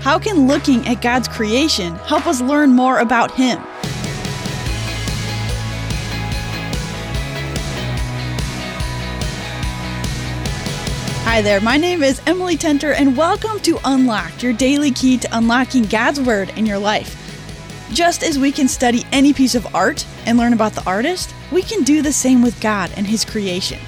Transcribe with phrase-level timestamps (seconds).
[0.00, 3.58] How can looking at God's creation help us learn more about Him?
[11.24, 15.36] Hi there, my name is Emily Tenter, and welcome to Unlocked, your daily key to
[15.36, 17.14] unlocking God's Word in your life.
[17.92, 21.60] Just as we can study any piece of art and learn about the artist, we
[21.60, 23.78] can do the same with God and His creation.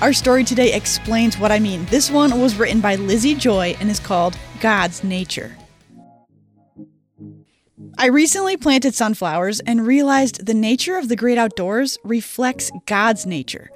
[0.00, 1.84] Our story today explains what I mean.
[1.84, 5.56] This one was written by Lizzie Joy and is called God's Nature.
[8.00, 13.70] I recently planted sunflowers and realized the nature of the great outdoors reflects God's nature.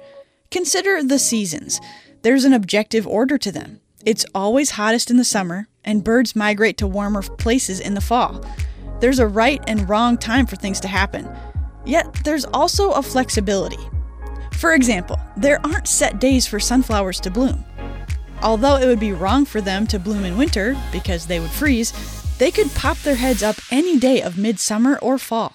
[0.49, 1.79] Consider the seasons.
[2.23, 3.81] There's an objective order to them.
[4.03, 8.43] It's always hottest in the summer, and birds migrate to warmer places in the fall.
[8.99, 11.29] There's a right and wrong time for things to happen.
[11.85, 13.77] Yet, there's also a flexibility.
[14.53, 17.63] For example, there aren't set days for sunflowers to bloom.
[18.41, 21.93] Although it would be wrong for them to bloom in winter because they would freeze,
[22.37, 25.53] they could pop their heads up any day of midsummer or fall.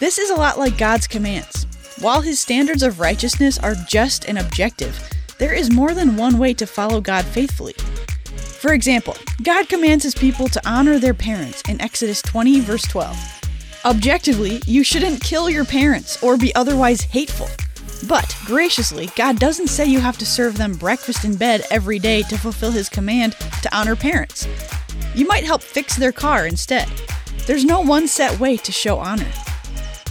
[0.00, 1.66] This is a lot like God's commands.
[2.00, 4.98] While his standards of righteousness are just and objective,
[5.38, 7.74] there is more than one way to follow God faithfully.
[8.62, 13.16] For example, God commands his people to honor their parents in Exodus 20, verse 12.
[13.84, 17.48] Objectively, you shouldn't kill your parents or be otherwise hateful.
[18.08, 22.22] But, graciously, God doesn't say you have to serve them breakfast in bed every day
[22.22, 24.46] to fulfill his command to honor parents.
[25.14, 26.88] You might help fix their car instead.
[27.46, 29.30] There's no one set way to show honor.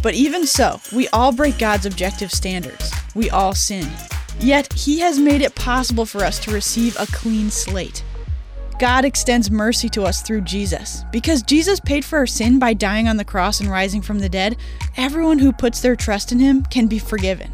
[0.04, 2.92] But even so, we all break God's objective standards.
[3.16, 3.90] We all sin.
[4.40, 8.04] Yet, He has made it possible for us to receive a clean slate.
[8.80, 11.04] God extends mercy to us through Jesus.
[11.12, 14.30] Because Jesus paid for our sin by dying on the cross and rising from the
[14.30, 14.58] dead,
[14.98, 17.52] everyone who puts their trust in Him can be forgiven.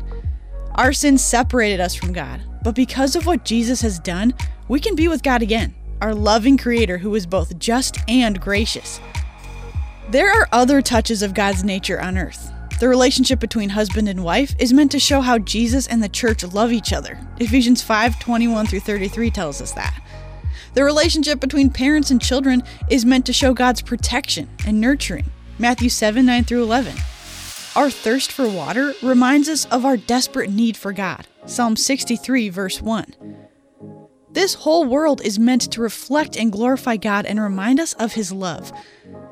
[0.76, 4.34] Our sins separated us from God, but because of what Jesus has done,
[4.70, 9.00] we can be with God again, our loving Creator who is both just and gracious.
[10.10, 12.52] There are other touches of God's nature on earth.
[12.80, 16.44] The relationship between husband and wife is meant to show how Jesus and the church
[16.44, 17.20] love each other.
[17.40, 20.00] Ephesians 5 21 through 33 tells us that.
[20.76, 25.26] The relationship between parents and children is meant to show God's protection and nurturing.
[25.58, 26.94] Matthew 7 9 through 11.
[27.76, 31.28] Our thirst for water reminds us of our desperate need for God.
[31.46, 33.47] Psalm 63, verse 1.
[34.38, 38.32] This whole world is meant to reflect and glorify God and remind us of His
[38.32, 38.72] love.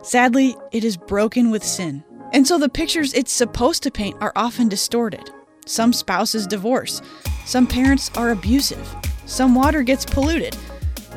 [0.01, 4.33] Sadly, it is broken with sin, and so the pictures it's supposed to paint are
[4.35, 5.29] often distorted.
[5.67, 7.03] Some spouses divorce,
[7.45, 8.95] some parents are abusive,
[9.27, 10.57] some water gets polluted.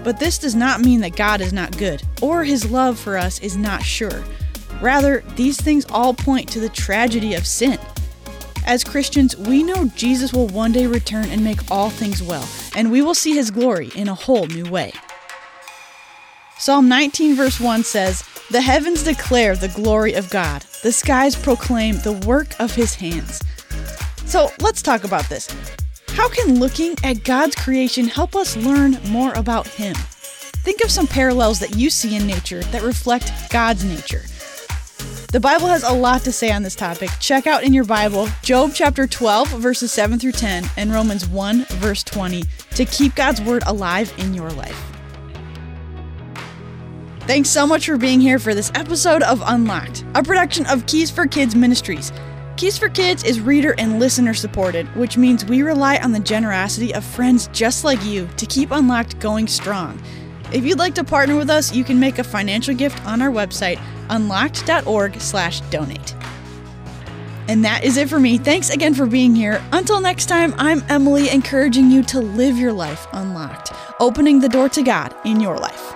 [0.05, 3.39] But this does not mean that God is not good or his love for us
[3.41, 4.23] is not sure.
[4.83, 7.79] Rather, these things all point to the tragedy of sin.
[8.69, 12.47] As Christians, we know Jesus will one day return and make all things well,
[12.77, 14.93] and we will see his glory in a whole new way.
[16.59, 21.97] Psalm 19, verse 1 says, The heavens declare the glory of God, the skies proclaim
[22.01, 23.41] the work of his hands.
[24.27, 25.49] So let's talk about this.
[26.09, 29.95] How can looking at God's creation help us learn more about Him?
[29.95, 34.25] Think of some parallels that you see in nature that reflect God's nature.
[35.31, 37.11] The Bible has a lot to say on this topic.
[37.21, 41.67] Check out in your Bible Job chapter 12, verses 7 through 10, and Romans 1,
[41.67, 44.83] verse 20 to keep God's word alive in your life.
[47.27, 51.11] Thanks so much for being here for this episode of Unlocked, a production of Keys
[51.11, 52.11] for Kids Ministries.
[52.57, 56.95] Keys for Kids is reader and listener supported, which means we rely on the generosity
[56.95, 60.03] of friends just like you to keep Unlocked going strong.
[60.53, 63.31] If you'd like to partner with us, you can make a financial gift on our
[63.31, 63.79] website,
[64.09, 66.15] unlocked.org/donate.
[67.49, 68.39] And that is it for me.
[68.39, 69.61] Thanks again for being here.
[69.73, 74.69] Until next time, I'm Emily encouraging you to live your life unlocked, opening the door
[74.71, 75.95] to God in your life.